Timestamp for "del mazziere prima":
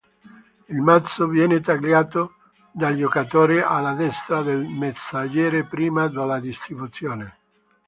4.41-6.07